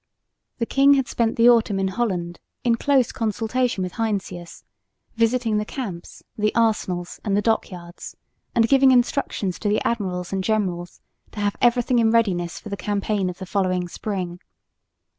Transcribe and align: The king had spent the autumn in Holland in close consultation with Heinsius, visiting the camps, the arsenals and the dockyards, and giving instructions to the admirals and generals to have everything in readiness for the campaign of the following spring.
The 0.57 0.65
king 0.65 0.95
had 0.95 1.07
spent 1.07 1.35
the 1.35 1.47
autumn 1.47 1.77
in 1.77 1.89
Holland 1.89 2.39
in 2.63 2.73
close 2.73 3.11
consultation 3.11 3.83
with 3.83 3.91
Heinsius, 3.99 4.63
visiting 5.13 5.57
the 5.59 5.63
camps, 5.63 6.23
the 6.35 6.51
arsenals 6.55 7.19
and 7.23 7.37
the 7.37 7.41
dockyards, 7.43 8.17
and 8.55 8.67
giving 8.67 8.89
instructions 8.89 9.59
to 9.59 9.69
the 9.69 9.79
admirals 9.85 10.33
and 10.33 10.43
generals 10.43 11.01
to 11.33 11.39
have 11.39 11.55
everything 11.61 11.99
in 11.99 12.09
readiness 12.09 12.59
for 12.59 12.69
the 12.69 12.77
campaign 12.77 13.29
of 13.29 13.37
the 13.37 13.45
following 13.45 13.87
spring. 13.87 14.39